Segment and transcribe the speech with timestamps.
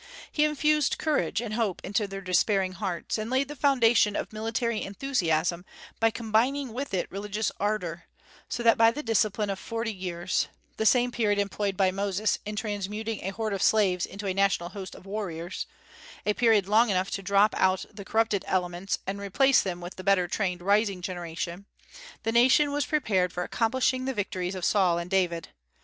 [0.31, 4.81] He infused courage and hope into their despairing hearts, and laid the foundation of military
[4.81, 5.63] enthusiasm
[5.99, 8.05] by combining with it religious ardor;
[8.49, 12.55] so that by the discipline of forty years, the same period employed by Moses in
[12.55, 15.67] transmuting a horde of slaves into a national host of warriors;
[16.25, 20.03] a period long enough to drop out the corrupted elements and replace them with the
[20.03, 21.67] better trained rising generation,
[22.23, 25.49] the nation was prepared for accomplishing the victories of Saul and David.